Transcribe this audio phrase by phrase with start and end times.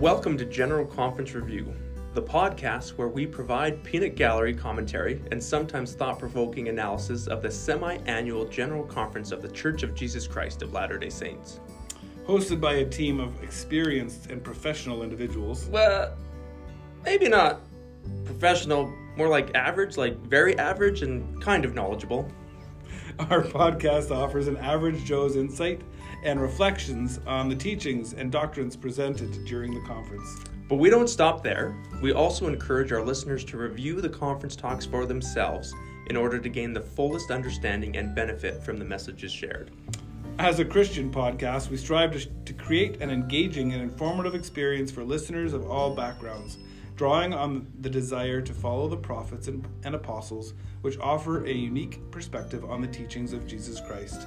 [0.00, 1.74] Welcome to General Conference Review,
[2.14, 7.50] the podcast where we provide peanut gallery commentary and sometimes thought provoking analysis of the
[7.50, 11.60] semi annual General Conference of the Church of Jesus Christ of Latter day Saints.
[12.26, 15.66] Hosted by a team of experienced and professional individuals.
[15.66, 16.16] Well,
[17.04, 17.60] maybe not
[18.24, 22.26] professional, more like average, like very average and kind of knowledgeable.
[23.18, 25.82] Our podcast offers an average Joe's insight
[26.24, 30.44] and reflections on the teachings and doctrines presented during the conference.
[30.68, 31.74] But we don't stop there.
[32.00, 35.74] We also encourage our listeners to review the conference talks for themselves
[36.06, 39.70] in order to gain the fullest understanding and benefit from the messages shared.
[40.38, 45.04] As a Christian podcast, we strive to, to create an engaging and informative experience for
[45.04, 46.58] listeners of all backgrounds,
[46.96, 52.00] drawing on the desire to follow the prophets and, and apostles, which offer a unique
[52.10, 54.26] perspective on the teachings of Jesus Christ.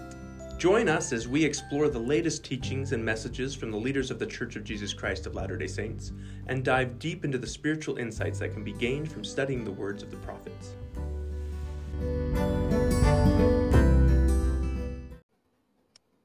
[0.57, 4.25] Join us as we explore the latest teachings and messages from the leaders of the
[4.25, 6.13] Church of Jesus Christ of Latter day Saints
[6.47, 10.03] and dive deep into the spiritual insights that can be gained from studying the words
[10.03, 10.75] of the prophets.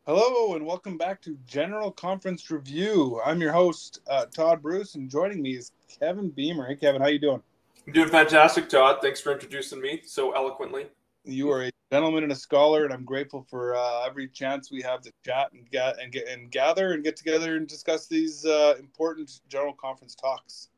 [0.06, 3.21] Hello, and welcome back to General Conference Review.
[3.25, 6.67] I'm your host, uh, Todd Bruce, and joining me is Kevin Beamer.
[6.67, 7.43] Hey, Kevin, how are you doing?
[7.87, 8.99] I'm doing fantastic, Todd.
[9.03, 10.87] Thanks for introducing me so eloquently.
[11.25, 14.83] You are a gentleman and a scholar, and I'm grateful for uh, every chance we
[14.83, 18.44] have to chat and get and get and gather and get together and discuss these
[18.44, 20.69] uh, important General Conference talks.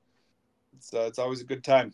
[0.77, 1.92] It's uh, it's always a good time.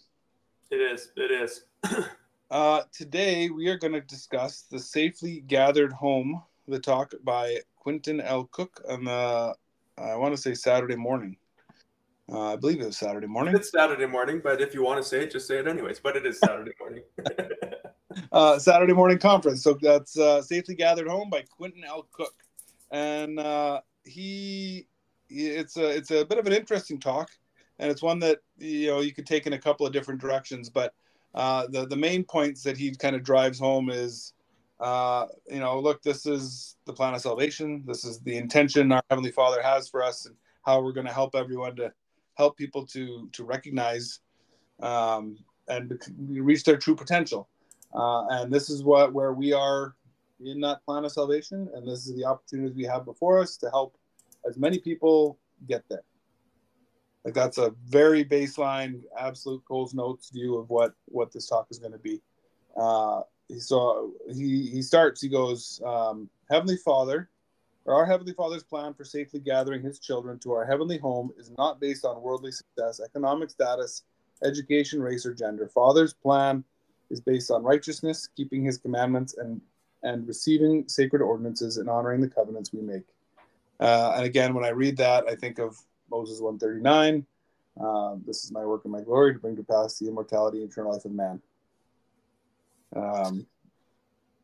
[0.70, 1.12] It is.
[1.16, 1.64] It is.
[2.48, 6.40] Uh, today we are going to discuss the safely gathered home.
[6.68, 8.44] The talk by Quentin L.
[8.44, 9.52] Cook on the
[9.98, 11.38] I want to say Saturday morning.
[12.30, 13.56] Uh, I believe it was Saturday morning.
[13.56, 15.98] It's Saturday morning, but if you want to say it, just say it anyways.
[15.98, 17.02] But it is Saturday morning.
[18.32, 19.62] uh, Saturday morning conference.
[19.62, 22.06] So that's uh, safely gathered home by Quentin L.
[22.12, 22.34] Cook,
[22.90, 24.86] and uh, he
[25.28, 27.30] it's a it's a bit of an interesting talk,
[27.78, 30.70] and it's one that you know you could take in a couple of different directions.
[30.70, 30.94] But
[31.34, 34.32] uh, the the main points that he kind of drives home is.
[34.78, 37.82] Uh, you know, look, this is the plan of salvation.
[37.86, 41.12] This is the intention our Heavenly Father has for us, and how we're going to
[41.14, 41.90] help everyone to
[42.34, 44.20] help people to to recognize
[44.80, 45.38] um,
[45.68, 47.48] and reach their true potential.
[47.94, 49.94] Uh, and this is what where we are
[50.44, 53.70] in that plan of salvation, and this is the opportunities we have before us to
[53.70, 53.96] help
[54.48, 56.02] as many people get there.
[57.24, 61.78] Like that's a very baseline, absolute Coles Notes view of what what this talk is
[61.78, 62.20] going to be.
[62.76, 63.22] Uh,
[63.58, 65.20] so he he starts.
[65.20, 67.28] He goes, um, Heavenly Father,
[67.84, 71.50] or our Heavenly Father's plan for safely gathering His children to our heavenly home is
[71.56, 74.04] not based on worldly success, economic status,
[74.44, 75.68] education, race, or gender.
[75.68, 76.62] Father's plan
[77.10, 79.60] is based on righteousness, keeping His commandments, and
[80.02, 83.04] and receiving sacred ordinances and honoring the covenants we make.
[83.80, 85.76] Uh, and again, when I read that, I think of
[86.10, 87.26] Moses 139.
[87.78, 90.70] Uh, this is my work and my glory to bring to pass the immortality and
[90.70, 91.42] eternal life of man.
[92.94, 93.46] Um,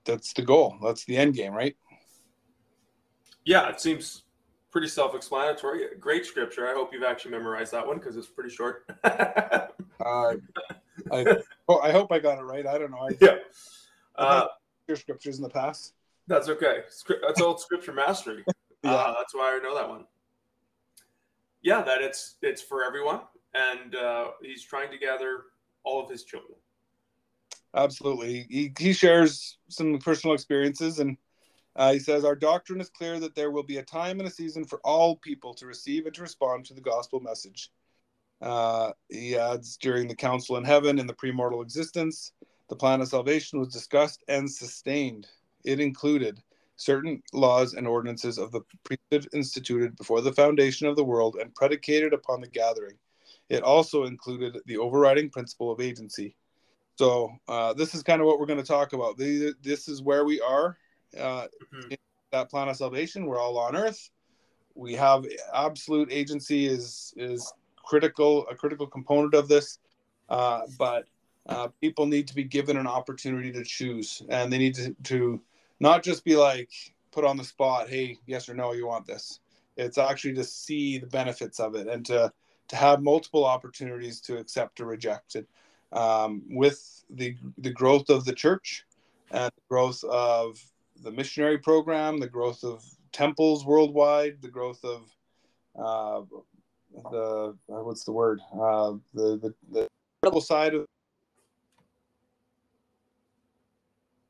[0.05, 0.77] that's the goal.
[0.83, 1.77] That's the end game, right?
[3.45, 4.23] yeah, it seems
[4.71, 5.97] pretty self-explanatory.
[5.99, 6.69] Great scripture.
[6.69, 8.85] I hope you've actually memorized that one because it's pretty short.
[9.05, 9.69] uh,
[11.11, 11.37] I,
[11.81, 12.67] I hope I got it right.
[12.67, 13.09] I don't know.
[13.09, 13.37] I, yeah.
[14.17, 14.47] Uh,
[14.89, 15.95] your scriptures in the past.
[16.27, 16.79] That's okay.
[17.27, 18.45] That's old scripture mastery.
[18.85, 18.93] yeah.
[18.93, 20.05] Uh, that's why I know that one.
[21.63, 23.21] Yeah, that it's it's for everyone,
[23.55, 25.45] and uh, he's trying to gather
[25.85, 26.55] all of his children.
[27.75, 31.17] Absolutely, he he shares some personal experiences, and
[31.77, 34.31] uh, he says our doctrine is clear that there will be a time and a
[34.31, 37.71] season for all people to receive and to respond to the gospel message.
[38.43, 42.33] Uh, he adds during the council in heaven in the premortal existence,
[42.69, 45.29] the plan of salvation was discussed and sustained.
[45.65, 46.43] It included
[46.77, 51.55] certain laws and ordinances of the priesthood instituted before the foundation of the world and
[51.55, 52.97] predicated upon the gathering.
[53.49, 56.35] It also included the overriding principle of agency.
[56.99, 59.17] So, uh, this is kind of what we're going to talk about.
[59.17, 60.77] This is where we are
[61.19, 61.95] uh, mm-hmm.
[62.33, 63.27] that plan of salvation.
[63.27, 64.11] We're all on earth.
[64.75, 69.79] We have absolute agency is is critical a critical component of this,
[70.29, 71.07] uh, but
[71.49, 75.41] uh, people need to be given an opportunity to choose, and they need to, to
[75.81, 76.71] not just be like
[77.11, 77.89] put on the spot.
[77.89, 79.41] Hey, yes or no, you want this.
[79.77, 82.33] It's actually to see the benefits of it and to
[82.69, 85.47] to have multiple opportunities to accept or reject it.
[85.93, 88.85] Um, with the the growth of the church
[89.31, 90.59] and the growth of
[91.03, 95.11] the missionary program, the growth of temples worldwide, the growth of
[95.79, 96.23] uh,
[97.11, 98.41] the uh, what's the word?
[98.53, 99.89] Uh, the the the
[100.23, 100.87] incredible side of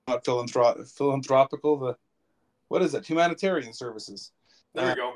[0.08, 1.96] not philanthrop- philanthropical the
[2.68, 3.08] what is it?
[3.08, 4.32] Humanitarian services.
[4.74, 5.12] There you uh, go.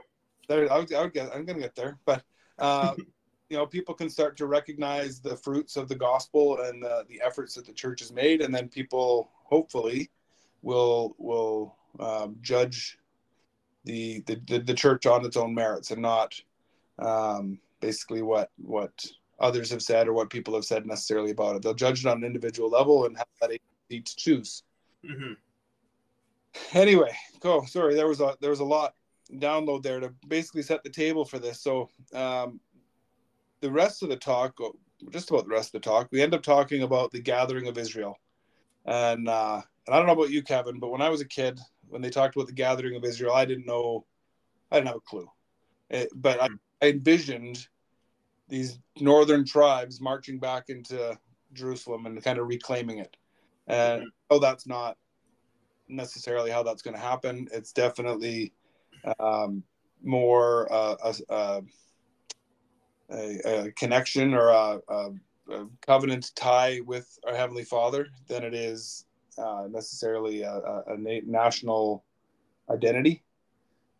[0.48, 2.22] there I would, I would get, i'm gonna get there but
[2.58, 2.94] uh,
[3.49, 7.20] you know, people can start to recognize the fruits of the gospel and the, the
[7.25, 10.10] efforts that the church has made, and then people hopefully
[10.62, 12.99] will will um, judge
[13.84, 16.34] the, the the church on its own merits and not
[16.98, 18.93] um, basically what what
[19.38, 21.62] others have said or what people have said necessarily about it.
[21.62, 24.62] They'll judge it on an individual level and have that agency to choose.
[25.04, 25.32] Mm-hmm.
[26.72, 27.64] Anyway, go.
[27.64, 28.94] Sorry, there was a there was a lot
[29.34, 31.60] download there to basically set the table for this.
[31.60, 32.60] So um,
[33.60, 34.58] the rest of the talk,
[35.10, 37.78] just about the rest of the talk, we end up talking about the gathering of
[37.78, 38.16] Israel,
[38.84, 41.60] and uh, and I don't know about you, Kevin, but when I was a kid,
[41.88, 44.04] when they talked about the gathering of Israel, I didn't know,
[44.70, 45.28] I didn't have a clue,
[45.90, 46.49] it, but I,
[46.82, 47.67] I envisioned
[48.49, 51.19] these northern tribes marching back into
[51.52, 53.17] Jerusalem and kind of reclaiming it.
[53.67, 54.08] And mm-hmm.
[54.31, 54.96] oh, that's not
[55.88, 57.49] necessarily how that's going to happen.
[57.52, 58.52] It's definitely
[59.19, 59.62] um,
[60.02, 61.62] more uh, a,
[63.11, 65.11] a, a, connection or a, a,
[65.81, 69.06] covenant tie with our Heavenly Father than it is
[69.38, 70.82] uh, necessarily a,
[71.25, 72.05] national
[72.70, 73.23] identity.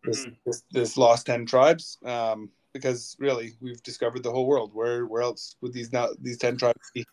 [0.03, 0.33] This, mm-hmm.
[0.45, 1.97] this, this lost 10 tribes.
[2.05, 4.71] Um, because really we've discovered the whole world.
[4.73, 7.05] Where where else would these now these ten tribes be?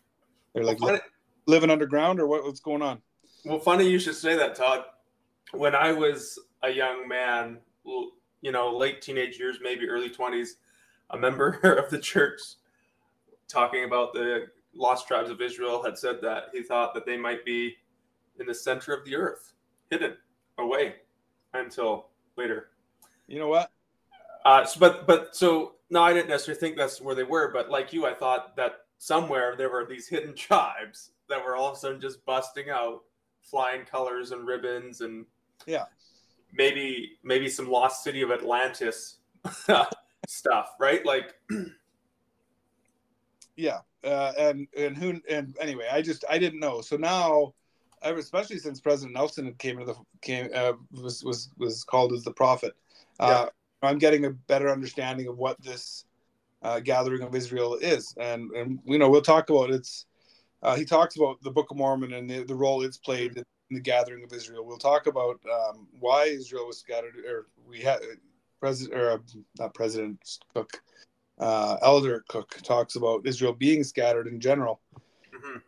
[0.53, 0.99] They're like well,
[1.47, 3.01] living underground, or what, what's going on?
[3.43, 4.85] Well, funny you should say that, Todd.
[5.51, 7.59] When I was a young man,
[8.41, 10.57] you know, late teenage years, maybe early twenties,
[11.09, 11.49] a member
[11.85, 12.41] of the church
[13.47, 17.45] talking about the lost tribes of Israel had said that he thought that they might
[17.45, 17.75] be
[18.39, 19.53] in the center of the earth,
[19.89, 20.15] hidden
[20.57, 20.95] away
[21.53, 22.07] until
[22.37, 22.69] later.
[23.27, 23.71] You know what?
[24.45, 27.69] Uh, so, but but so no, I didn't necessarily think that's where they were, but
[27.69, 31.77] like you, I thought that somewhere there were these hidden tribes that were all of
[31.77, 33.01] a sudden just busting out,
[33.41, 35.25] flying colors and ribbons and
[35.65, 35.85] yeah,
[36.53, 39.17] maybe maybe some lost city of Atlantis
[40.27, 41.03] stuff, right?
[41.03, 41.33] Like
[43.55, 46.81] yeah, uh, and and who and anyway, I just I didn't know.
[46.81, 47.55] So now,
[48.03, 52.31] especially since President Nelson came into the came uh, was was was called as the
[52.31, 52.73] prophet.
[53.19, 53.47] Uh,
[53.85, 56.05] I'm getting a better understanding of what this
[56.61, 60.05] uh, gathering of Israel is, and and you know we'll talk about it's.
[60.63, 63.43] Uh, he talks about the Book of Mormon and the, the role it's played in
[63.69, 64.65] the gathering of Israel.
[64.65, 67.99] We'll talk about um, why Israel was scattered, or we had
[68.59, 69.17] president or uh,
[69.59, 70.81] not President Cook,
[71.39, 74.79] uh, Elder Cook talks about Israel being scattered in general.
[75.33, 75.59] Mm-hmm.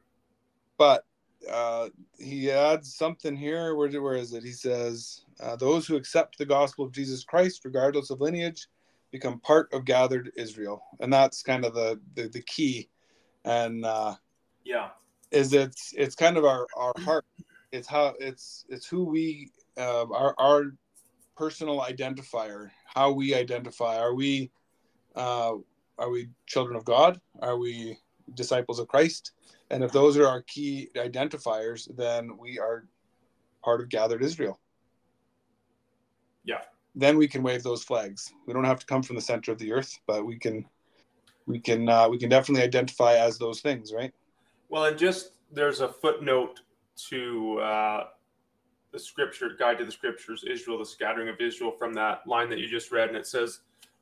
[0.77, 1.05] But
[1.49, 3.75] uh, he adds something here.
[3.75, 4.43] Where, where is it?
[4.43, 8.67] He says, uh, Those who accept the gospel of Jesus Christ, regardless of lineage,
[9.11, 10.83] become part of gathered Israel.
[10.99, 12.89] And that's kind of the, the, the key.
[13.45, 14.15] And uh,
[14.63, 14.89] yeah,
[15.31, 17.25] is it's it's kind of our, our heart.
[17.71, 20.73] It's how it's it's who we uh, our our
[21.37, 23.97] personal identifier, how we identify.
[23.97, 24.51] Are we
[25.15, 25.53] uh,
[25.97, 27.21] are we children of God?
[27.41, 27.97] Are we
[28.33, 29.31] disciples of Christ?
[29.69, 32.85] And if those are our key identifiers, then we are
[33.63, 34.59] part of gathered Israel.
[36.45, 36.61] Yeah.
[36.95, 38.33] Then we can wave those flags.
[38.45, 40.65] We don't have to come from the center of the earth, but we can
[41.45, 44.13] we can uh, we can definitely identify as those things, right?
[44.69, 46.61] Well, and just there's a footnote
[47.09, 48.07] to uh,
[48.91, 52.59] the scripture guide to the scriptures, Israel, the scattering of Israel, from that line that
[52.59, 53.59] you just read, and it says,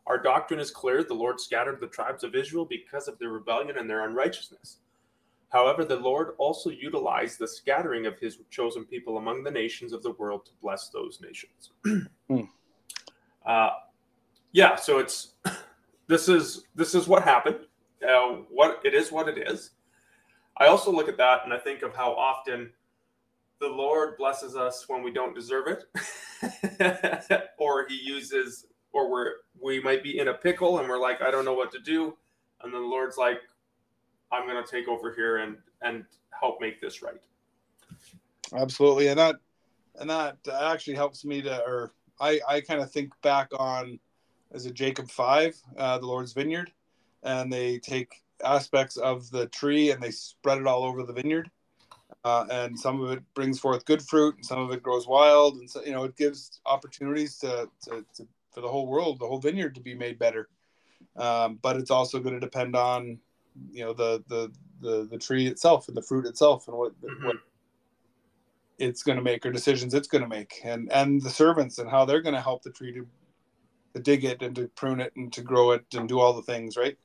[0.08, 3.78] "Our doctrine is clear: the Lord scattered the tribes of Israel because of their rebellion
[3.78, 4.78] and their unrighteousness."
[5.56, 10.04] However, the Lord also utilized the scattering of his chosen people among the nations of
[10.04, 11.72] the world to bless those nations.
[12.30, 12.50] mm.
[13.46, 13.70] uh,
[14.52, 15.36] yeah, so it's
[16.08, 17.60] this is this is what happened.
[18.06, 19.72] Uh, what it is, what it is.
[20.58, 22.70] I also look at that and I think of how often
[23.62, 29.80] the Lord blesses us when we don't deserve it, or He uses, or we're we
[29.80, 32.18] might be in a pickle and we're like, I don't know what to do,
[32.62, 33.40] and then the Lord's like,
[34.32, 36.05] I'm going to take over here and and
[36.39, 37.22] help make this right.
[38.53, 39.36] Absolutely, and that
[40.00, 44.00] and that actually helps me to, or I I kind of think back on
[44.53, 46.72] as a Jacob five, uh, the Lord's vineyard,
[47.24, 51.50] and they take aspects of the tree and they spread it all over the vineyard.
[52.24, 55.58] Uh, and some of it brings forth good fruit, and some of it grows wild,
[55.58, 59.27] and so you know it gives opportunities to, to, to for the whole world, the
[59.27, 60.50] whole vineyard to be made better.
[61.17, 63.20] Um, but it's also going to depend on
[63.72, 67.28] you know the the the, the tree itself and the fruit itself and what mm-hmm.
[67.28, 67.38] what
[68.78, 71.90] it's going to make or decisions it's going to make and and the servants and
[71.90, 73.08] how they're going to help the tree to,
[73.94, 76.42] to dig it and to prune it and to grow it and do all the
[76.42, 76.98] things right?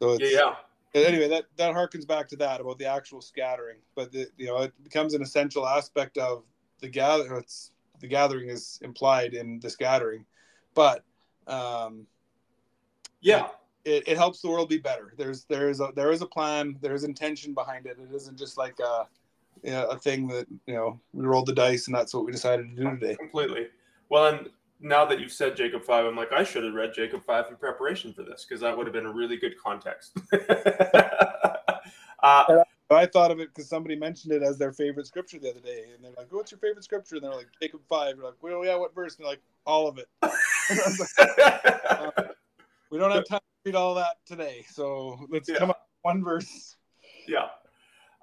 [0.00, 0.56] So yeah
[0.94, 4.58] anyway that that harkens back to that about the actual scattering but the, you know
[4.58, 6.44] it becomes an essential aspect of
[6.80, 10.24] the gather it's the gathering is implied in the scattering
[10.74, 11.04] but
[11.46, 12.06] um
[13.20, 13.48] yeah
[13.86, 15.14] it, it helps the world be better.
[15.16, 16.76] There's there is a there is a plan.
[16.82, 17.98] There is intention behind it.
[17.98, 19.06] It isn't just like a
[19.62, 22.32] you know, a thing that you know we rolled the dice and that's what we
[22.32, 23.14] decided to do today.
[23.14, 23.68] Completely.
[24.08, 24.50] Well, and
[24.80, 27.56] now that you've said Jacob five, I'm like I should have read Jacob five in
[27.56, 30.18] preparation for this because that would have been a really good context.
[32.22, 35.60] uh, I thought of it because somebody mentioned it as their favorite scripture the other
[35.60, 38.34] day, and they're like, "What's your favorite scripture?" And they're like, "Jacob 5 You're like,
[38.42, 42.10] "Well, yeah, what verse?" And they're like, "All of it." uh,
[42.90, 45.58] we don't have time to read all that today, so let's yeah.
[45.58, 46.76] come up with one verse.
[47.26, 47.48] Yeah.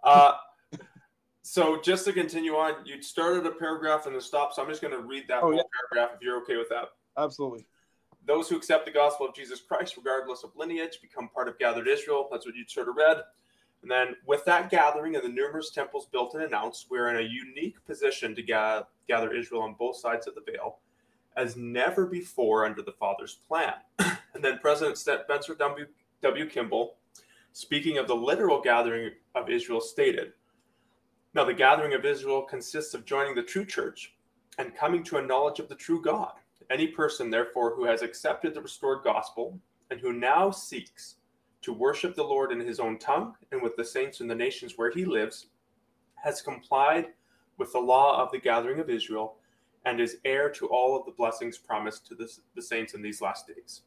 [0.02, 0.34] Uh,
[1.42, 4.56] so just to continue on, you started a paragraph and then stopped.
[4.56, 5.64] So I'm just going to read that oh, whole yeah.
[5.92, 6.86] paragraph if you're okay with that.
[7.18, 7.66] Absolutely.
[8.26, 11.90] Those who accept the gospel of Jesus Christ, regardless of lineage, become part of gathered
[11.90, 12.30] Israel.
[12.32, 13.18] That's what you sort of read.
[13.82, 17.30] And then, with that gathering and the numerous temples built and announced, we're in a
[17.30, 20.78] unique position to ga- gather Israel on both sides of the veil
[21.36, 23.74] as never before under the Father's plan.
[24.34, 25.86] And then, President Spencer W.
[26.22, 26.50] w.
[26.50, 26.98] Kimball,
[27.52, 30.34] speaking of the literal gathering of Israel, stated
[31.34, 34.16] Now, the gathering of Israel consists of joining the true church
[34.58, 36.34] and coming to a knowledge of the true God.
[36.70, 39.60] Any person, therefore, who has accepted the restored gospel
[39.90, 41.16] and who now seeks
[41.62, 44.74] to worship the Lord in his own tongue and with the saints in the nations
[44.78, 45.48] where he lives,
[46.16, 47.08] has complied
[47.58, 49.36] with the law of the gathering of Israel,
[49.86, 53.22] and is heir to all of the blessings promised to the, the saints in these
[53.22, 53.82] last days.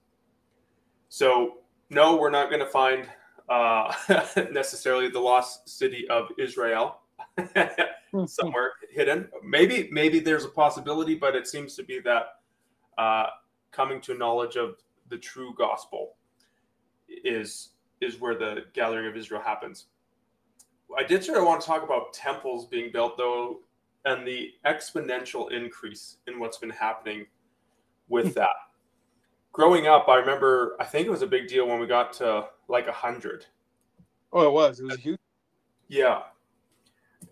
[1.09, 1.59] So,
[1.91, 3.07] no, we're not going to find
[3.49, 3.93] uh,
[4.53, 7.01] necessarily the lost city of Israel
[8.27, 9.29] somewhere hidden.
[9.45, 12.27] Maybe, maybe there's a possibility, but it seems to be that
[12.99, 13.27] uh,
[13.71, 14.77] coming to knowledge of
[15.09, 16.15] the true gospel
[17.09, 17.71] is
[18.01, 19.87] is where the gathering of Israel happens.
[20.97, 23.61] I did sort of want to talk about temples being built though,
[24.05, 27.27] and the exponential increase in what's been happening
[28.09, 28.51] with that.
[29.57, 32.45] Growing up, I remember I think it was a big deal when we got to
[32.69, 33.47] like a hundred.
[34.31, 34.81] Oh, it was.
[34.81, 35.19] It was huge.
[35.89, 36.25] Yeah,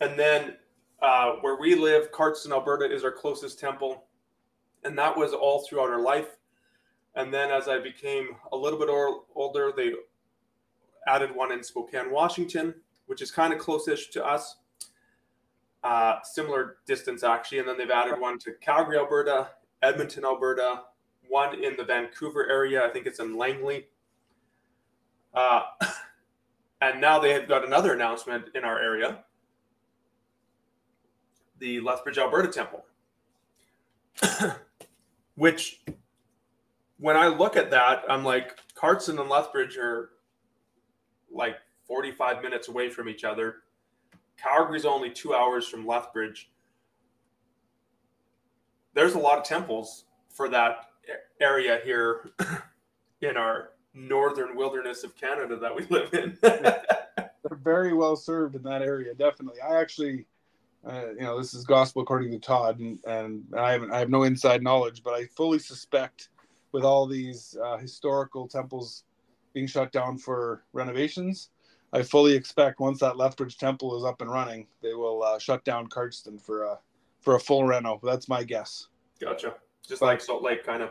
[0.01, 0.57] and then
[1.03, 4.05] uh, where we live, Cardston, Alberta, is our closest temple,
[4.85, 6.39] and that was all throughout our life.
[7.15, 8.89] And then as I became a little bit
[9.35, 9.93] older, they
[11.07, 14.57] added one in Spokane, Washington, which is kind of close-ish to us.
[15.83, 19.49] Uh, similar distance actually, and then they've added one to Calgary, Alberta,
[19.83, 20.85] Edmonton, Alberta,
[21.29, 22.85] one in the Vancouver area.
[22.85, 23.87] I think it's in Langley.
[25.33, 25.63] Uh,
[26.81, 29.25] and now they have got another announcement in our area
[31.59, 32.85] the Lethbridge, Alberta Temple,
[35.35, 35.83] which
[36.99, 40.11] when I look at that, I'm like, Cardston and Lethbridge are
[41.33, 43.63] like 45 minutes away from each other.
[44.37, 46.51] Calgary's only two hours from Lethbridge.
[48.95, 50.91] There's a lot of temples for that
[51.41, 52.31] area here
[53.21, 56.37] in our northern wilderness of Canada that we live in.
[56.43, 59.61] They're very well served in that area, definitely.
[59.61, 60.27] I actually,
[60.87, 64.11] uh, you know, this is gospel according to Todd, and, and I haven't, I have
[64.11, 66.31] no inside knowledge, but I fully suspect
[66.73, 69.05] with all these uh, historical temples
[69.53, 71.51] being shut down for renovations,
[71.93, 75.65] I fully expect once that Lethbridge Temple is up and running, they will uh, shut
[75.65, 76.79] down Cardston for a
[77.21, 78.01] for a full reno.
[78.03, 78.89] That's my guess.
[79.21, 79.55] Gotcha.
[79.87, 80.91] Just but, like Salt Lake, kind of.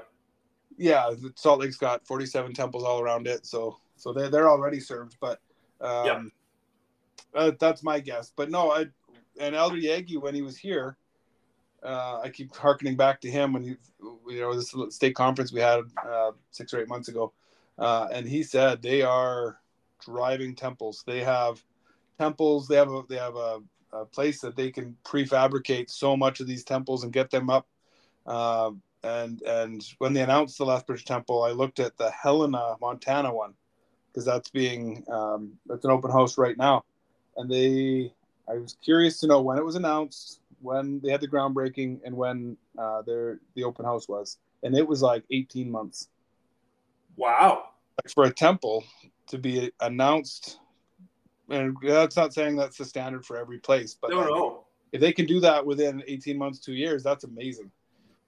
[0.78, 5.18] Yeah, Salt Lake's got 47 temples all around it, so so they're they're already served.
[5.20, 5.40] But
[5.82, 6.22] um, yeah.
[7.36, 8.32] Uh, that's my guess.
[8.36, 8.86] But no, I
[9.40, 10.98] and Elder Yagi when he was here,
[11.84, 13.76] uh, I keep harkening back to him when he,
[14.28, 17.34] you know, this stake conference we had uh, six or eight months ago,
[17.78, 19.60] uh, and he said they are
[20.00, 21.04] driving temples.
[21.06, 21.64] They have
[22.20, 22.68] temples.
[22.68, 23.60] They have a they have a,
[23.92, 27.68] a place that they can prefabricate so much of these temples and get them up.
[28.26, 28.72] Uh,
[29.04, 33.54] and and when they announced the Lethbridge Temple, I looked at the Helena, Montana one
[34.14, 36.84] because that's being um, that's an open house right now,
[37.38, 38.14] and they.
[38.50, 42.16] I was curious to know when it was announced, when they had the groundbreaking and
[42.16, 46.10] when uh, their the open house was, and it was like 18 months.
[47.16, 47.70] Wow!
[48.04, 48.84] Like for a temple
[49.28, 50.60] to be announced,
[51.50, 54.66] and that's not saying that's the standard for every place, but no, like, no.
[54.92, 57.72] if they can do that within 18 months, two years, that's amazing.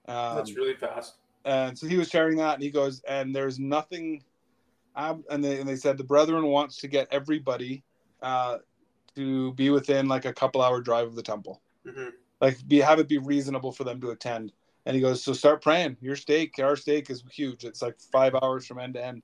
[0.08, 1.16] Um, that's really fast.
[1.44, 4.22] And so he was sharing that, and he goes, and there's nothing.
[4.96, 7.84] and they and they said the brethren wants to get everybody
[8.22, 8.58] uh,
[9.14, 11.60] to be within like a couple hour drive of the temple.
[11.86, 12.08] Mm-hmm
[12.40, 14.52] like be have it be reasonable for them to attend.
[14.84, 15.96] And he goes, so start praying.
[16.00, 17.64] Your stake, our stake is huge.
[17.64, 19.22] It's like five hours from end to end.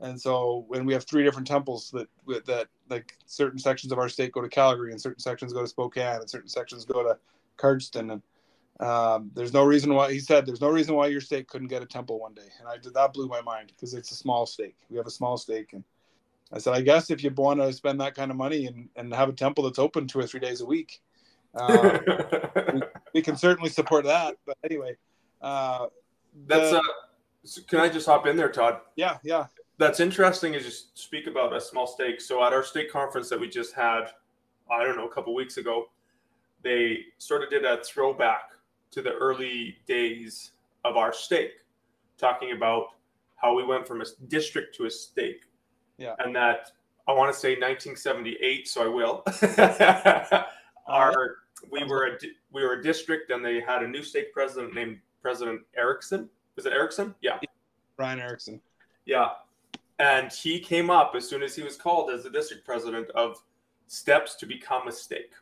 [0.00, 2.08] And so when we have three different temples that
[2.46, 5.68] that like certain sections of our stake go to Calgary and certain sections go to
[5.68, 7.18] Spokane and certain sections go to
[7.58, 8.22] Cardston and
[8.80, 11.82] Um, there's no reason why he said there's no reason why your stake couldn't get
[11.82, 14.46] a temple one day, and I did that blew my mind because it's a small
[14.46, 14.76] stake.
[14.90, 15.84] We have a small stake, and
[16.52, 19.12] I said, I guess if you want to spend that kind of money and, and
[19.14, 21.00] have a temple that's open two or three days a week,
[21.54, 21.98] uh,
[22.72, 22.82] we,
[23.14, 24.36] we, can certainly support that.
[24.46, 24.96] But anyway,
[25.40, 25.86] uh,
[26.46, 28.80] that's the, uh, can I just hop in there, Todd?
[28.96, 29.46] Yeah, yeah.
[29.78, 32.20] That's interesting as you speak about a small stake.
[32.20, 34.10] So at our stake conference that we just had,
[34.70, 35.86] I don't know, a couple weeks ago,
[36.62, 38.50] they sort of did a throwback
[38.92, 40.52] to the early days
[40.84, 41.52] of our stake,
[42.18, 42.86] talking about
[43.36, 45.42] how we went from a district to a stake.
[45.98, 46.14] Yeah.
[46.18, 46.70] And that
[47.08, 49.24] I want to say 1978, so I will.
[50.84, 50.94] Uh-huh.
[50.94, 51.36] our
[51.70, 52.18] we were a
[52.50, 56.28] we were a district, and they had a new stake president named President Erickson.
[56.56, 57.14] Was it Erickson?
[57.20, 57.38] Yeah.
[57.96, 58.60] Brian Erickson.
[59.04, 59.28] Yeah.
[59.98, 63.42] And he came up as soon as he was called as the district president of
[63.86, 65.32] steps to become a stake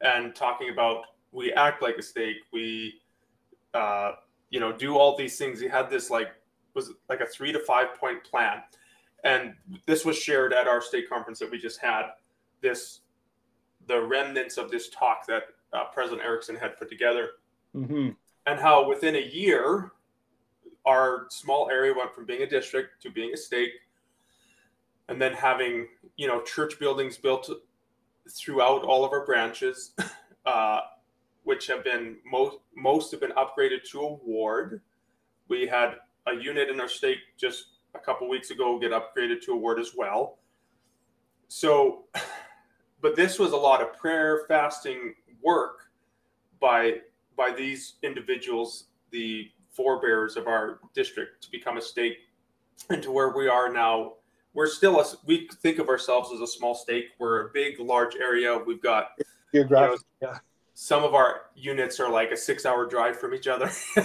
[0.00, 3.00] and talking about we act like a stake, we,
[3.74, 4.12] uh,
[4.50, 5.58] you know, do all these things.
[5.60, 6.28] He had this like
[6.74, 8.62] was like a three to five point plan,
[9.24, 9.54] and
[9.86, 12.04] this was shared at our stake conference that we just had.
[12.60, 13.00] This,
[13.88, 17.30] the remnants of this talk that uh, President Erickson had put together,
[17.74, 18.10] mm-hmm.
[18.46, 19.92] and how within a year,
[20.84, 23.72] our small area went from being a district to being a stake,
[25.08, 27.50] and then having you know church buildings built
[28.30, 29.92] throughout all of our branches,
[30.46, 30.80] uh,
[31.44, 34.80] which have been most most have been upgraded to a ward.
[35.48, 35.96] We had
[36.26, 39.78] a unit in our stake just a couple weeks ago get upgraded to a ward
[39.78, 40.38] as well.
[41.48, 42.04] So,
[43.02, 45.90] but this was a lot of prayer, fasting, work
[46.60, 47.00] by
[47.36, 52.18] by these individuals, the forebears of our district, to become a stake
[52.90, 54.14] and to where we are now
[54.54, 57.06] we're still a, we think of ourselves as a small stake.
[57.18, 58.58] We're a big, large area.
[58.58, 59.10] We've got
[59.52, 60.38] you know, yeah.
[60.74, 63.70] Some of our units are like a six-hour drive from each other.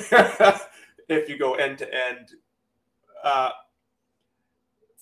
[1.07, 2.33] if you go end to end,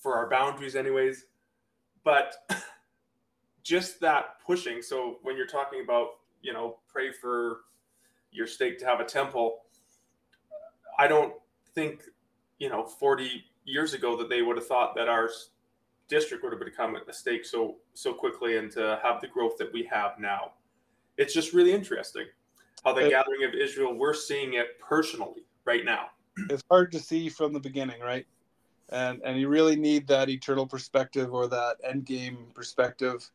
[0.06, 1.26] for our boundaries, anyways.
[2.04, 2.36] But
[3.64, 4.84] just that pushing.
[4.84, 6.10] So when you're talking about,
[6.44, 7.62] you know, pray for
[8.32, 9.64] your stake to have a temple,
[11.00, 11.34] I don't
[11.74, 12.04] think,
[12.60, 15.28] you know, 40 years ago that they would have thought that our
[16.08, 19.74] district would have become a stake so so quickly and to have the growth that
[19.74, 20.52] we have now.
[21.18, 22.26] It's just really interesting
[22.84, 26.10] how the it, gathering of Israel we're seeing it personally right now.
[26.50, 28.26] It's hard to see from the beginning, right?
[28.90, 33.30] And and you really need that eternal perspective or that end game perspective.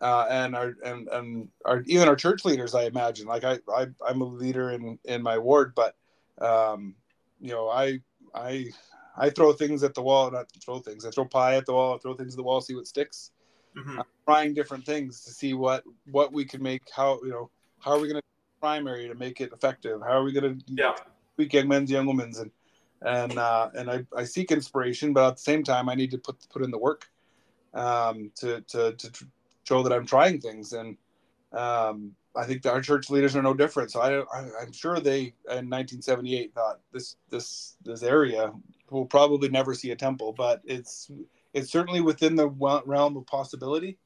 [0.00, 3.26] Uh, and our and and our even our church leaders, I imagine.
[3.26, 5.94] Like I, I I'm a leader in in my ward, but
[6.40, 6.96] um,
[7.40, 8.00] you know, I
[8.34, 8.70] I
[9.16, 11.04] I throw things at the wall, not throw things.
[11.04, 13.30] I throw pie at the wall, I throw things at the wall, see what sticks.
[13.76, 14.00] Mm-hmm.
[14.26, 16.82] trying different things to see what what we can make.
[16.94, 18.26] How you know how are we going to
[18.60, 20.00] primary to make it effective?
[20.02, 20.94] How are we going to yeah
[21.36, 22.50] tweak young men's, young women's, and
[23.00, 26.18] and uh, and I, I seek inspiration, but at the same time I need to
[26.18, 27.08] put put in the work
[27.74, 29.26] um, to, to to
[29.64, 30.96] show that I'm trying things and.
[31.52, 33.90] Um, I think our church leaders are no different.
[33.90, 38.52] So I, I, am sure they in 1978 thought this this this area
[38.90, 41.10] will probably never see a temple, but it's
[41.54, 43.98] it's certainly within the realm of possibility.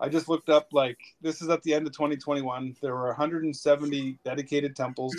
[0.00, 2.76] I just looked up like this is at the end of 2021.
[2.82, 5.16] There were 170 dedicated temples.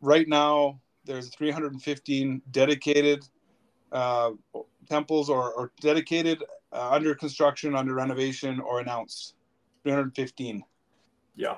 [0.00, 3.26] Right now, there's 315 dedicated
[3.92, 4.32] uh,
[4.88, 9.34] temples or, or dedicated uh, under construction, under renovation, or announced.
[9.84, 10.62] 315.
[11.34, 11.54] Yeah.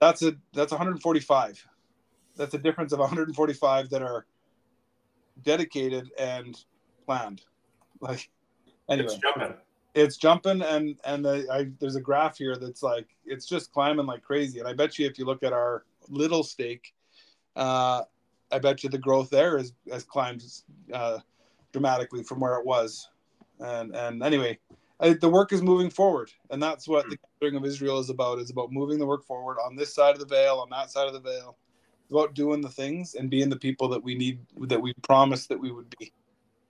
[0.00, 1.66] That's a that's 145.
[2.36, 4.26] That's a difference of 145 that are
[5.42, 6.58] dedicated and
[7.06, 7.42] planned.
[8.00, 8.30] Like
[8.88, 9.54] anyway, it's jumping.
[9.94, 14.06] It's jumping, and and the, I, there's a graph here that's like it's just climbing
[14.06, 14.58] like crazy.
[14.58, 16.94] And I bet you if you look at our little stake,
[17.56, 18.02] uh,
[18.50, 20.44] I bet you the growth there is has climbed
[20.92, 21.18] uh,
[21.72, 23.08] dramatically from where it was.
[23.60, 24.58] And and anyway,
[25.00, 28.38] I, the work is moving forward, and that's what the gathering of Israel is about.
[28.38, 31.06] Is about moving the work forward on this side of the veil, on that side
[31.06, 31.58] of the veil.
[32.02, 35.48] It's about doing the things and being the people that we need, that we promised
[35.48, 36.12] that we would be.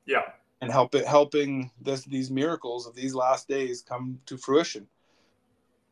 [0.07, 0.23] Yeah,
[0.63, 4.87] and help it, helping this these miracles of these last days come to fruition.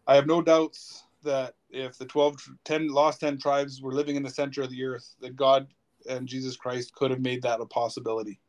[0.06, 4.22] I have no doubts that if the 12, 10 lost 10 tribes were living in
[4.22, 5.66] the center of the earth, that God
[6.08, 8.40] and Jesus Christ could have made that a possibility.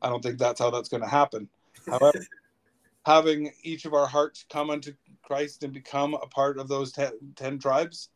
[0.00, 1.48] I don't think that's how that's going to happen.
[1.90, 2.24] However,
[3.04, 7.12] having each of our hearts come unto Christ and become a part of those ten,
[7.34, 8.10] 10 tribes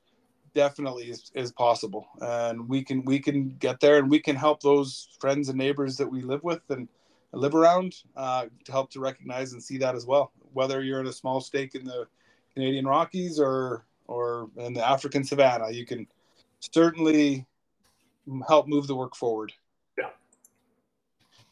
[0.55, 4.61] definitely is, is possible and we can we can get there and we can help
[4.61, 6.89] those friends and neighbors that we live with and
[7.33, 11.07] live around uh, to help to recognize and see that as well whether you're in
[11.07, 12.07] a small stake in the
[12.55, 16.07] canadian rockies or or in the african savannah you can
[16.61, 17.47] certainly
[18.47, 19.53] help move the work forward.
[19.97, 20.11] Yeah.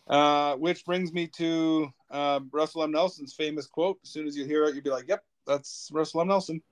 [0.09, 2.93] Uh, which brings me to uh, Russell M.
[2.93, 3.99] Nelson's famous quote.
[4.03, 6.29] As soon as you hear it, you'll be like, "Yep, that's Russell M.
[6.29, 6.63] Nelson."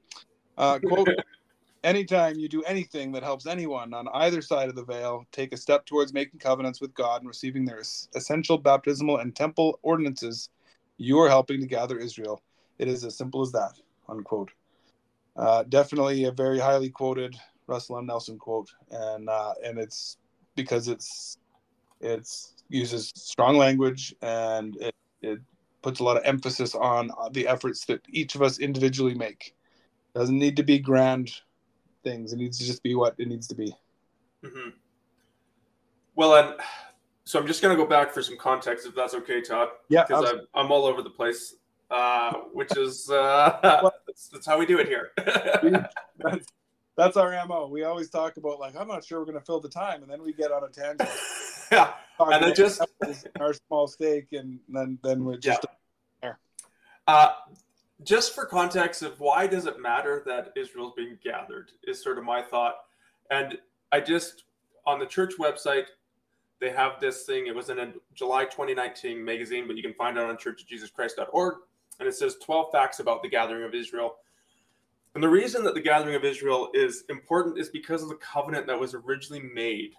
[0.57, 1.09] Uh, quote:
[1.85, 5.57] Anytime you do anything that helps anyone on either side of the veil take a
[5.59, 7.83] step towards making covenants with God and receiving their
[8.15, 10.49] essential baptismal and temple ordinances,
[10.97, 12.41] you are helping to gather Israel.
[12.79, 13.73] It is as simple as that.
[14.09, 14.53] Unquote.
[15.37, 18.07] Uh, definitely a very highly quoted Russell M.
[18.07, 20.17] Nelson quote, and uh, and it's
[20.57, 21.37] because it's
[22.01, 25.39] it's uses strong language and it, it
[25.83, 29.55] puts a lot of emphasis on the efforts that each of us individually make.
[30.15, 31.31] Doesn't need to be grand
[32.05, 32.33] things.
[32.33, 33.75] It needs to just be what it needs to be.
[34.45, 34.71] Mm-hmm.
[36.15, 36.61] Well, and
[37.25, 39.69] so I'm just going to go back for some context, if that's okay, Todd.
[39.89, 41.57] Yeah, because I'm, I'm, all over the place,
[41.91, 43.59] uh, which is uh,
[44.07, 45.11] that's, that's, how we do it here.
[46.19, 46.47] that's,
[46.97, 47.67] that's our mo.
[47.67, 50.11] We always talk about like I'm not sure we're going to fill the time, and
[50.11, 51.09] then we get on a tangent.
[51.73, 52.81] yeah, and then just
[53.41, 55.65] our small stake, and then then we're just
[56.23, 56.35] yeah.
[57.07, 57.31] Uh,
[58.03, 62.25] just for context of why does it matter that Israel's being gathered is sort of
[62.25, 62.77] my thought.
[63.31, 63.59] And
[63.93, 64.45] I just
[64.87, 65.87] on the church website,
[66.61, 67.47] they have this thing.
[67.47, 71.55] It was in a July 2019 magazine, but you can find it on churchofjesuschrist.org.
[72.01, 74.17] And it says 12 facts about the gathering of Israel.
[75.15, 78.67] And the reason that the gathering of Israel is important is because of the covenant
[78.67, 79.95] that was originally made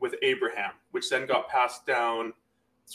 [0.00, 2.34] with Abraham, which then got passed down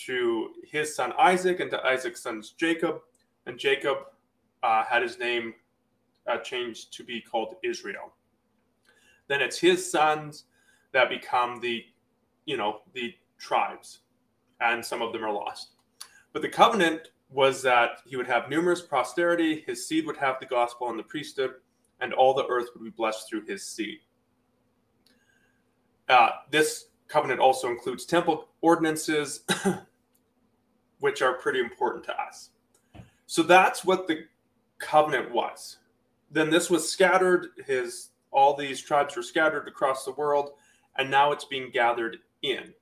[0.05, 3.01] to his son Isaac and to Isaac's sons Jacob.
[3.47, 3.97] And Jacob
[4.65, 5.53] uh, had his name
[6.27, 8.13] uh, changed to be called Israel.
[9.27, 10.45] Then it's his sons
[10.91, 11.85] that become the,
[12.45, 13.99] you know, the tribes,
[14.61, 15.75] and some of them are lost.
[16.33, 20.45] But the covenant was that he would have numerous posterity, his seed would have the
[20.47, 21.51] gospel and the priesthood,
[22.01, 23.99] and all the earth would be blessed through his seed.
[26.09, 29.41] Uh, this covenant also includes temple ordinances,
[30.99, 32.49] which are pretty important to us.
[33.27, 34.25] So that's what the
[34.85, 35.77] covenant was.
[36.31, 40.51] Then this was scattered, his all these tribes were scattered across the world,
[40.97, 42.73] and now it's being gathered in.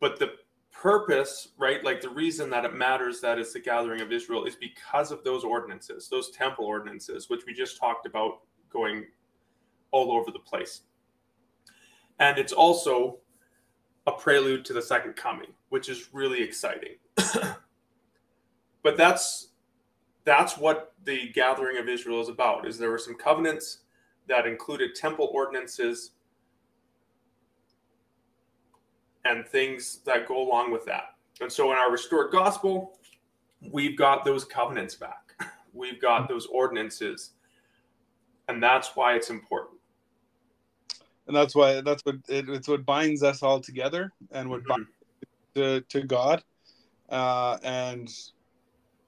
[0.00, 0.32] But the
[0.72, 4.56] purpose, right, like the reason that it matters that it's the gathering of Israel is
[4.56, 9.06] because of those ordinances, those temple ordinances, which we just talked about going
[9.92, 10.82] all over the place.
[12.18, 13.18] And it's also
[14.06, 16.96] a prelude to the second coming, which is really exciting.
[18.82, 19.49] but that's
[20.30, 22.64] that's what the gathering of Israel is about.
[22.64, 23.78] Is there were some covenants
[24.28, 26.12] that included temple ordinances
[29.24, 31.16] and things that go along with that.
[31.40, 32.96] And so in our restored gospel,
[33.72, 35.34] we've got those covenants back.
[35.74, 37.30] We've got those ordinances.
[38.46, 39.80] And that's why it's important.
[41.26, 44.68] And that's why that's what it, it's what binds us all together and what mm-hmm.
[44.68, 44.90] binds
[45.56, 46.44] to, to God.
[47.08, 48.08] Uh, and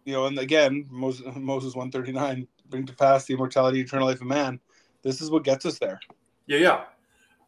[0.05, 4.27] you know, and again, Moses, Moses 139, bring to pass the immortality, eternal life of
[4.27, 4.59] man.
[5.03, 6.01] This is what gets us there.
[6.47, 6.85] Yeah, yeah.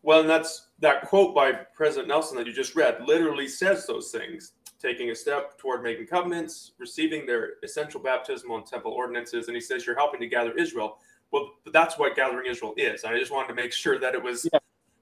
[0.03, 4.11] Well, and that's that quote by President Nelson that you just read literally says those
[4.11, 9.49] things taking a step toward making covenants, receiving their essential baptismal and temple ordinances.
[9.49, 10.99] And he says, You're helping to gather Israel.
[11.31, 13.03] Well, that's what gathering Israel is.
[13.03, 14.59] And I just wanted to make sure that it was yeah.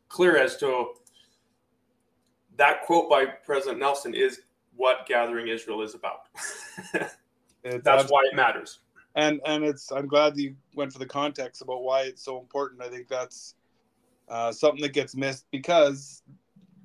[0.08, 0.92] clear as to
[2.56, 4.42] that quote by President Nelson is
[4.76, 6.28] what gathering Israel is about.
[7.64, 8.80] It's That's why it matters.
[9.14, 12.82] And and it's I'm glad you went for the context about why it's so important.
[12.82, 13.54] I think that's
[14.28, 16.22] uh, something that gets missed because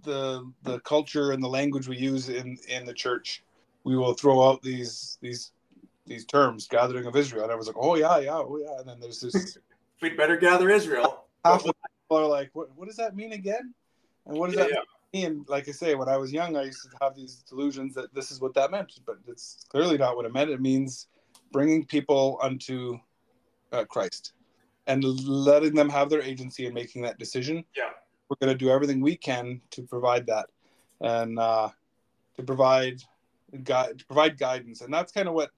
[0.03, 3.43] the the culture and the language we use in in the church,
[3.85, 5.51] we will throw out these these
[6.05, 8.89] these terms, gathering of Israel, and I was like, oh yeah, yeah, oh yeah, and
[8.89, 9.57] then there's this.
[10.01, 11.25] We'd better gather Israel.
[11.45, 11.73] Half of
[12.05, 13.73] people are like, what, what does that mean again?
[14.27, 16.63] And what does yeah, that yeah and like I say, when I was young, I
[16.63, 20.15] used to have these delusions that this is what that meant, but it's clearly not
[20.15, 20.49] what it meant.
[20.49, 21.07] It means
[21.51, 22.97] bringing people unto
[23.71, 24.33] uh, Christ
[24.87, 27.63] and letting them have their agency in making that decision.
[27.75, 27.89] Yeah,
[28.29, 30.47] we're going to do everything we can to provide that,
[31.01, 31.69] and uh,
[32.35, 33.01] to provide
[33.63, 35.51] guide, to provide guidance, and that's kind of what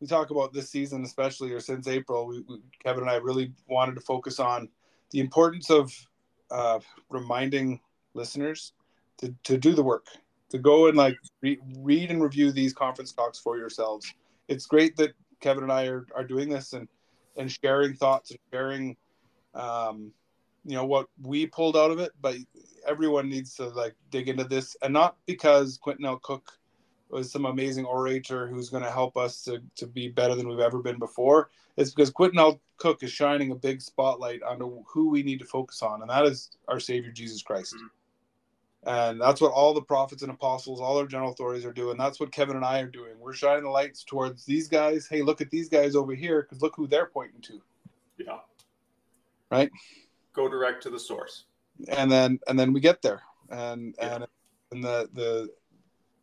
[0.00, 2.26] we talk about this season, especially or since April.
[2.26, 4.68] We, we, Kevin and I really wanted to focus on
[5.10, 5.92] the importance of
[6.50, 7.80] uh, reminding
[8.14, 8.72] listeners
[9.20, 10.06] to, to do the work,
[10.50, 14.12] to go and like re- read and review these conference talks for yourselves.
[14.48, 16.88] It's great that Kevin and I are, are doing this and,
[17.36, 18.96] and sharing thoughts and sharing,
[19.54, 20.12] um,
[20.64, 22.36] you know, what we pulled out of it, but
[22.86, 26.18] everyone needs to like dig into this and not because Quentin L.
[26.18, 26.52] Cook
[27.10, 30.60] with some amazing orator who's going to help us to, to be better than we've
[30.60, 31.50] ever been before.
[31.76, 32.60] It's because Quentin L.
[32.76, 36.24] Cook is shining a big spotlight on who we need to focus on, and that
[36.24, 37.74] is our Savior Jesus Christ.
[37.74, 37.86] Mm-hmm.
[38.84, 41.98] And that's what all the prophets and apostles, all our general authorities are doing.
[41.98, 43.12] That's what Kevin and I are doing.
[43.18, 45.06] We're shining the lights towards these guys.
[45.06, 47.60] Hey, look at these guys over here because look who they're pointing to.
[48.16, 48.38] Yeah.
[49.50, 49.70] Right.
[50.32, 51.44] Go direct to the source.
[51.88, 54.14] And then and then we get there, and yeah.
[54.14, 54.26] and
[54.70, 55.50] and the the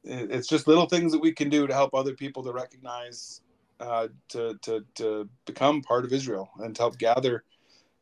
[0.03, 3.41] it's just little things that we can do to help other people to recognize,
[3.79, 7.43] uh, to to to become part of Israel and to help gather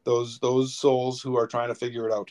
[0.03, 2.29] those those souls who are trying to figure it out.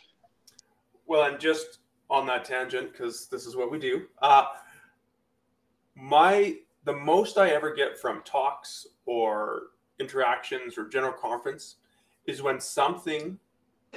[1.07, 1.79] Well, and just
[2.11, 4.07] on that tangent because this is what we do.
[4.21, 4.45] Uh,
[5.95, 9.63] my the most I ever get from talks or
[10.01, 11.77] interactions or general conference
[12.27, 13.39] is when something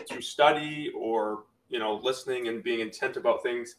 [0.08, 3.76] through study or you know listening and being intent about things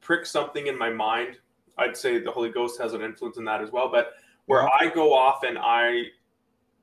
[0.00, 1.38] pricks something in my mind.
[1.78, 3.88] I'd say the Holy Ghost has an influence in that as well.
[3.90, 4.14] But
[4.46, 6.04] where I go off and I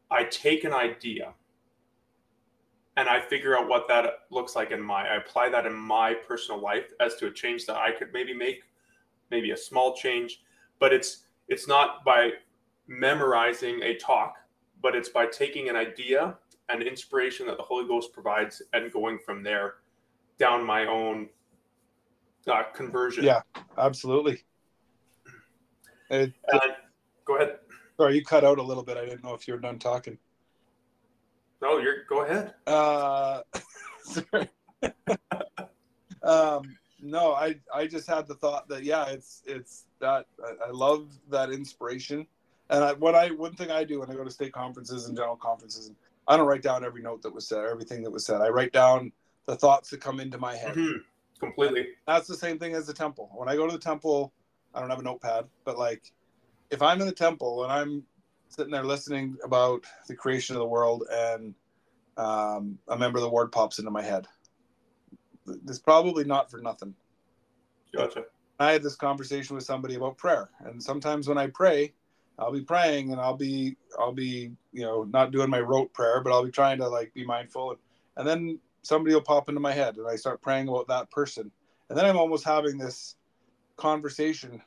[0.09, 1.33] I take an idea
[2.99, 6.13] and I figure out what that looks like in my I apply that in my
[6.13, 8.63] personal life as to a change that I could maybe make,
[9.31, 10.41] maybe a small change,
[10.79, 12.31] but it's it's not by
[12.87, 14.35] memorizing a talk,
[14.81, 16.35] but it's by taking an idea
[16.67, 19.75] and inspiration that the Holy Ghost provides and going from there
[20.37, 21.29] down my own
[22.47, 23.23] uh, conversion.
[23.23, 23.41] Yeah,
[23.77, 24.43] absolutely.
[26.09, 26.33] It,
[27.23, 27.59] go ahead.
[27.97, 28.97] Sorry, you cut out a little bit.
[28.97, 30.17] I didn't know if you were done talking.
[31.61, 32.53] No, you're go ahead.
[32.65, 33.41] Uh,
[36.23, 40.71] um, no, I I just had the thought that yeah, it's it's that I, I
[40.71, 42.25] love that inspiration,
[42.69, 45.15] and I, what I one thing I do when I go to stake conferences and
[45.15, 45.91] general conferences,
[46.27, 48.41] I don't write down every note that was said, everything that was said.
[48.41, 49.11] I write down
[49.45, 50.75] the thoughts that come into my head.
[50.75, 50.99] Mm-hmm.
[51.39, 51.87] Completely.
[52.05, 53.29] That's the same thing as the temple.
[53.33, 54.33] When I go to the temple,
[54.73, 56.11] I don't have a notepad, but like
[56.69, 58.03] if I'm in the temple and I'm
[58.49, 61.53] sitting there listening about the creation of the world, and
[62.17, 64.27] um, a member of the ward pops into my head.
[65.67, 66.93] It's probably not for nothing.
[67.95, 68.25] Gotcha.
[68.59, 71.93] I had this conversation with somebody about prayer, and sometimes when I pray,
[72.37, 76.21] I'll be praying and I'll be I'll be you know not doing my rote prayer,
[76.21, 77.79] but I'll be trying to like be mindful, and,
[78.17, 81.51] and then somebody will pop into my head, and I start praying about that person,
[81.89, 83.15] and then I'm almost having this
[83.77, 84.61] conversation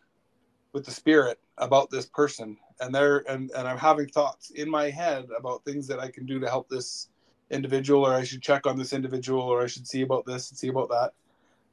[0.73, 4.90] with the spirit about this person and they're and, and i'm having thoughts in my
[4.90, 7.09] head about things that i can do to help this
[7.51, 10.59] individual or i should check on this individual or i should see about this and
[10.59, 11.12] see about that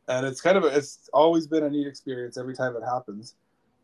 [0.08, 3.36] and it's kind of a, it's always been a neat experience every time it happens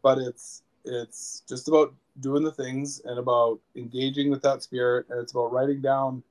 [0.03, 5.19] but it's it's just about doing the things and about engaging with that spirit and
[5.19, 6.21] it's about writing down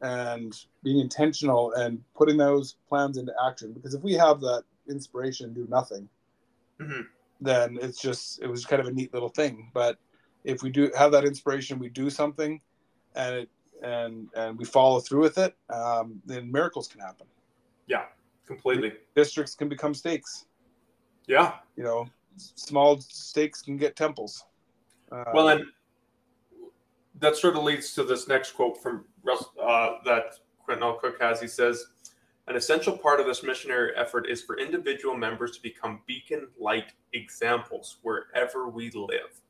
[0.00, 5.52] and being intentional and putting those plans into action because if we have that inspiration
[5.52, 6.08] do nothing
[6.80, 7.02] mm-hmm.
[7.44, 9.98] Then it's just it was kind of a neat little thing but
[10.44, 12.60] if we do have that inspiration, we do something,
[13.14, 13.48] and it
[13.82, 17.26] and and we follow through with it, um, then miracles can happen.
[17.86, 18.04] Yeah,
[18.46, 18.92] completely.
[19.14, 20.46] Districts can become stakes.
[21.26, 24.44] Yeah, you know, small stakes can get temples.
[25.10, 25.64] Uh, well, and
[27.20, 29.04] that sort of leads to this next quote from
[29.62, 30.94] uh, that Quentin L.
[30.94, 31.40] Cook has.
[31.40, 31.86] He says,
[32.48, 36.92] "An essential part of this missionary effort is for individual members to become beacon light
[37.12, 39.40] examples wherever we live."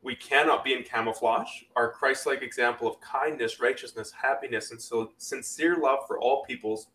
[0.00, 1.64] We cannot be in camouflage.
[1.74, 4.80] Our Christ like example of kindness, righteousness, happiness, and
[5.18, 6.88] sincere love for all peoples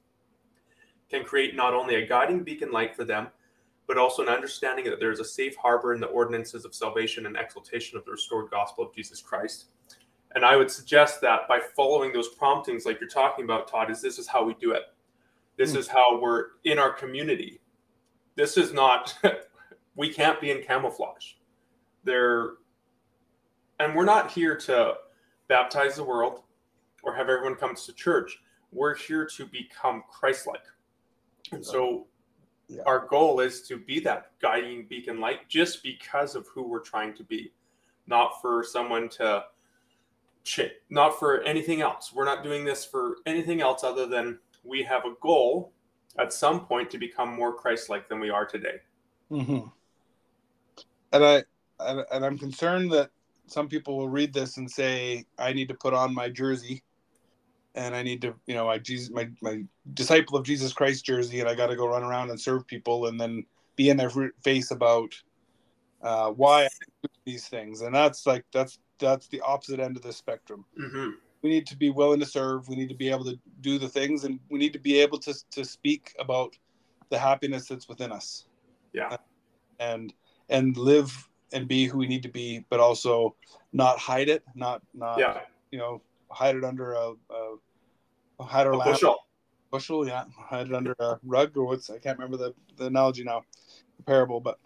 [1.09, 3.27] can create not only a guiding beacon light for them,
[3.85, 7.25] but also an understanding that there is a safe harbor in the ordinances of salvation
[7.25, 9.65] and exaltation of the restored gospel of Jesus Christ.
[10.31, 14.01] And I would suggest that by following those promptings, like you're talking about, Todd, is
[14.01, 14.83] this is how we do it.
[15.57, 15.77] This mm.
[15.77, 17.59] is how we're in our community.
[18.35, 19.15] This is not,
[19.95, 21.33] we can't be in camouflage.
[22.03, 22.53] There,
[23.79, 24.95] and we're not here to
[25.47, 26.41] baptize the world
[27.03, 28.39] or have everyone come to church.
[28.71, 30.63] We're here to become Christ like.
[31.51, 32.07] And so
[32.67, 32.81] yeah.
[32.85, 37.13] our goal is to be that guiding beacon light just because of who we're trying
[37.15, 37.51] to be,
[38.07, 39.45] not for someone to
[40.89, 42.11] not for anything else.
[42.13, 45.71] We're not doing this for anything else other than we have a goal
[46.19, 48.77] at some point to become more Christ-like than we are today.
[49.31, 49.67] Mm-hmm.
[51.11, 51.43] And I
[51.79, 53.09] and I'm concerned that
[53.47, 56.81] some people will read this and say, I need to put on my jersey
[57.75, 61.39] and I need to, you know, my Jesus, my, my disciple of Jesus Christ jersey,
[61.39, 63.45] and I got to go run around and serve people and then
[63.75, 64.11] be in their
[64.43, 65.13] face about
[66.03, 66.69] uh, why I
[67.01, 67.81] do these things.
[67.81, 70.63] And that's like, that's, that's the opposite end of the spectrum.
[70.79, 71.09] Mm-hmm.
[71.43, 72.67] We need to be willing to serve.
[72.69, 75.19] We need to be able to do the things and we need to be able
[75.19, 76.55] to, to speak about
[77.09, 78.45] the happiness that's within us.
[78.93, 79.09] Yeah.
[79.09, 79.17] Uh,
[79.79, 80.13] and,
[80.49, 83.35] and live and be who we need to be, but also
[83.73, 85.41] not hide it, not not Yeah.
[85.71, 86.01] you know
[86.31, 87.11] hide it under a,
[88.39, 89.17] a, hide our A bushel.
[89.69, 93.23] bushel, yeah, hide it under a rug or what's I can't remember the, the analogy
[93.23, 93.43] now,
[93.97, 94.59] the parable, but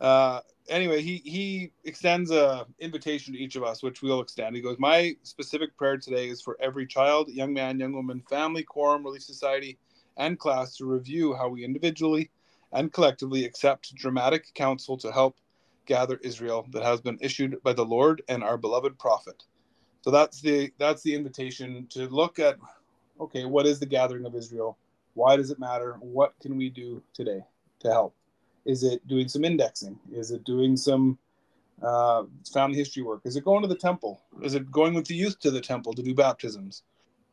[0.00, 4.56] uh, anyway, he he extends a invitation to each of us, which we'll extend.
[4.56, 8.62] He goes, "My specific prayer today is for every child, young man, young woman, family,
[8.62, 9.78] quorum, relief society,
[10.16, 12.30] and class to review how we individually
[12.72, 15.36] and collectively accept dramatic counsel to help
[15.86, 19.44] gather Israel that has been issued by the Lord and our beloved prophet."
[20.02, 22.58] So that's the that's the invitation to look at
[23.18, 24.76] okay, what is the gathering of Israel?
[25.14, 25.96] Why does it matter?
[26.00, 27.40] What can we do today
[27.80, 28.14] to help?
[28.66, 29.98] Is it doing some indexing?
[30.12, 31.18] Is it doing some
[31.80, 33.20] uh, family history work?
[33.24, 34.20] Is it going to the temple?
[34.42, 36.82] Is it going with the youth to the temple to do baptisms?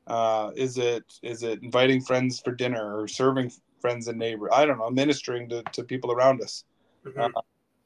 [0.05, 4.51] Uh, is it is it inviting friends for dinner or serving friends and neighbors?
[4.53, 6.65] I don't know, ministering to, to people around us.
[7.05, 7.31] Mhm.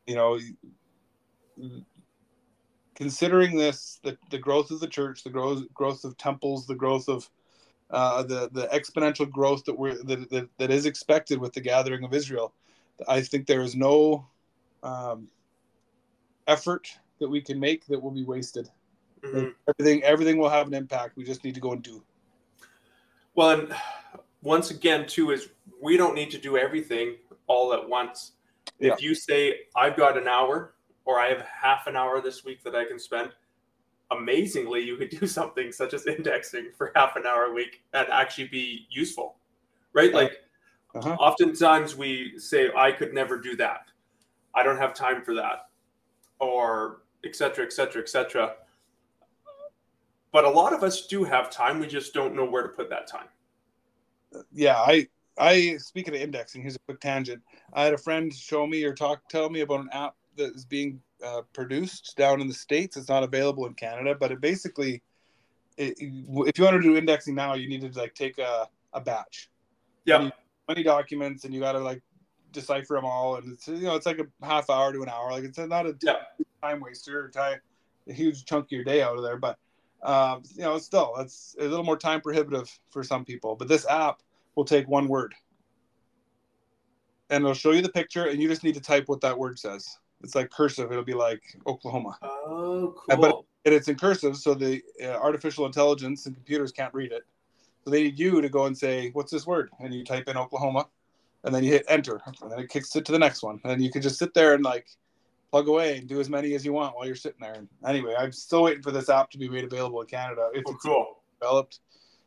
[0.07, 0.39] You know,
[2.95, 7.07] considering this, the, the growth of the church, the growth growth of temples, the growth
[7.07, 7.29] of
[7.91, 12.03] uh, the the exponential growth that we're that, that, that is expected with the gathering
[12.03, 12.53] of Israel.
[13.07, 14.27] I think there is no
[14.83, 15.27] um,
[16.47, 16.87] effort
[17.19, 18.69] that we can make that will be wasted.
[19.21, 19.53] Mhm.
[19.67, 21.17] Everything everything will have an impact.
[21.17, 22.03] We just need to go and do.
[23.35, 23.75] Well, and
[24.41, 25.49] once again, too, is
[25.81, 28.33] we don't need to do everything all at once.
[28.79, 28.93] Yeah.
[28.93, 32.63] If you say, I've got an hour or I have half an hour this week
[32.63, 33.31] that I can spend,
[34.11, 38.07] amazingly, you could do something such as indexing for half an hour a week and
[38.09, 39.37] actually be useful,
[39.93, 40.13] right?
[40.13, 40.43] Like,
[40.97, 41.15] Uh-huh.
[41.19, 43.87] oftentimes we say, I could never do that.
[44.53, 45.69] I don't have time for that,
[46.39, 48.55] or et cetera, et cetera, et cetera.
[50.31, 51.79] But a lot of us do have time.
[51.79, 53.27] We just don't know where to put that time.
[54.51, 55.07] Yeah, I
[55.37, 57.41] I speaking of indexing, here's a quick tangent.
[57.73, 60.65] I had a friend show me or talk tell me about an app that is
[60.65, 62.97] being uh, produced down in the states.
[62.97, 65.01] It's not available in Canada, but it basically,
[65.77, 69.01] it, if you want to do indexing now, you need to like take a, a
[69.01, 69.49] batch.
[70.05, 70.29] Yeah.
[70.67, 72.01] Many documents, and you got to like
[72.51, 75.31] decipher them all, and it's you know it's like a half hour to an hour.
[75.31, 76.15] Like it's not a Yeah.
[76.61, 77.59] time waster or time
[78.09, 79.57] a huge chunk of your day out of there, but
[80.03, 83.55] um, you know still it's a little more time prohibitive for some people.
[83.55, 84.21] But this app
[84.55, 85.33] will take one word
[87.29, 89.59] and it'll show you the picture and you just need to type what that word
[89.59, 93.17] says it's like cursive it'll be like oklahoma Oh, cool.
[93.17, 97.23] but- and it's in cursive so the uh, artificial intelligence and computers can't read it
[97.87, 100.35] so they need you to go and say what's this word and you type in
[100.35, 100.85] oklahoma
[101.45, 103.81] and then you hit enter and then it kicks it to the next one and
[103.81, 104.87] you can just sit there and like
[105.51, 108.13] plug away and do as many as you want while you're sitting there and anyway
[108.19, 110.83] i'm still waiting for this app to be made available in canada if oh, it's
[110.83, 111.17] cool.
[111.39, 111.79] developed.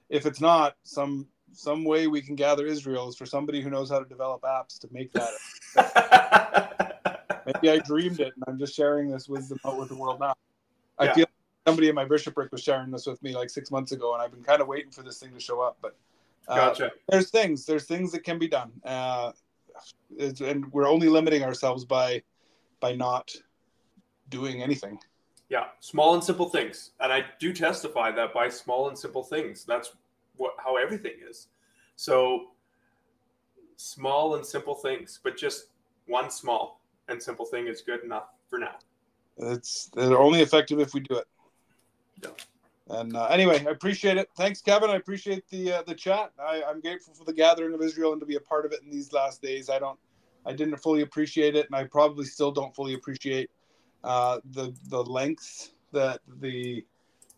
[0.09, 3.91] If it's not, some some way we can gather Israel is for somebody who knows
[3.91, 5.31] how to develop apps to make that.
[7.47, 10.35] Maybe I dreamed it, and I'm just sharing this wisdom out with the world now.
[10.99, 11.15] I Yeah.
[11.15, 11.40] feel like
[11.71, 14.33] somebody in my bishopric was sharing this with me like six months ago, and I've
[14.33, 15.79] been kind of waiting for this thing to show up.
[15.81, 15.97] But
[16.49, 16.91] uh, gotcha.
[17.09, 19.33] there's things, there's things that can be done, uh,
[20.19, 22.23] it's, and we're only limiting ourselves by
[22.81, 23.31] by not
[24.29, 24.99] doing anything.
[25.49, 29.65] Yeah, small and simple things, and I do testify that by small and simple things.
[29.65, 29.93] That's
[30.37, 31.49] what how everything is.
[31.97, 32.49] So
[33.77, 35.67] small and simple things, but just
[36.07, 38.77] one small and simple thing is good enough for now.
[39.39, 41.27] It's they're only effective if we do it.
[42.23, 42.31] Yeah.
[42.89, 44.29] And uh, anyway, I appreciate it.
[44.37, 44.91] Thanks, Kevin.
[44.91, 46.33] I appreciate the uh, the chat.
[46.41, 48.83] I, I'm grateful for the gathering of Israel and to be a part of it
[48.83, 49.71] in these last days.
[49.71, 49.99] I don't,
[50.45, 53.51] I didn't fully appreciate it, and I probably still don't fully appreciate
[54.03, 56.85] uh, the the lengths that the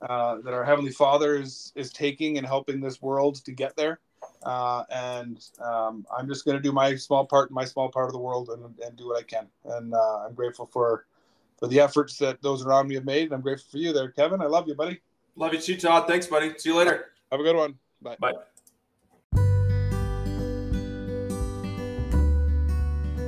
[0.01, 4.01] uh, that our Heavenly Father is is taking and helping this world to get there.
[4.45, 8.07] Uh, and um, I'm just going to do my small part in my small part
[8.07, 9.47] of the world and, and do what I can.
[9.65, 11.07] And uh, I'm grateful for
[11.63, 13.23] for the efforts that those around me have made.
[13.23, 14.43] And I'm grateful for you there, Kevin.
[14.43, 15.01] I love you, buddy.
[15.37, 16.09] Love you too, Todd.
[16.09, 16.53] Thanks, buddy.
[16.59, 17.13] See you later.
[17.31, 17.79] Have a good one.
[18.03, 18.17] Bye.
[18.19, 18.33] Bye.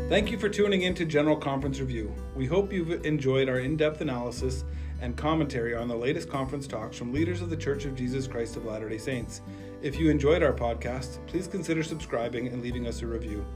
[0.08, 2.12] Thank you for tuning in to General Conference Review.
[2.34, 4.64] We hope you've enjoyed our in depth analysis
[5.00, 8.56] and commentary on the latest conference talks from leaders of the Church of Jesus Christ
[8.56, 9.42] of Latter day Saints.
[9.80, 13.46] If you enjoyed our podcast, please consider subscribing and leaving us a review.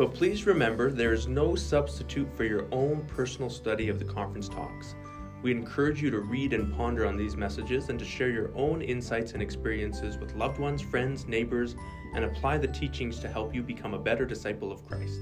[0.00, 4.48] But please remember there is no substitute for your own personal study of the conference
[4.48, 4.94] talks.
[5.42, 8.80] We encourage you to read and ponder on these messages and to share your own
[8.80, 11.76] insights and experiences with loved ones, friends, neighbors,
[12.14, 15.20] and apply the teachings to help you become a better disciple of Christ.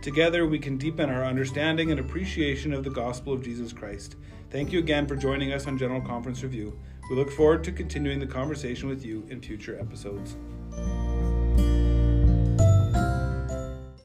[0.00, 4.16] Together, we can deepen our understanding and appreciation of the gospel of Jesus Christ.
[4.48, 6.80] Thank you again for joining us on General Conference Review.
[7.10, 10.36] We look forward to continuing the conversation with you in future episodes.